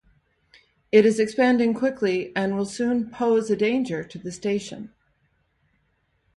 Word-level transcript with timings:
It 0.91 1.05
is 1.05 1.19
expanding 1.19 1.75
quickly 1.75 2.35
and 2.35 2.57
will 2.57 2.65
soon 2.65 3.11
pose 3.11 3.51
a 3.51 3.55
danger 3.55 4.03
to 4.03 4.17
the 4.17 4.31
station. 4.31 4.91